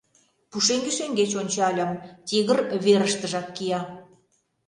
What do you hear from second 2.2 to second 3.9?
тигр верыштыжак кия.